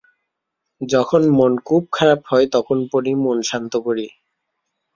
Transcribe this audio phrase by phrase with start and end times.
[0.81, 4.07] যখন মন খুব খারাপ হয় তখন পড়ি-মন শান্ত করি।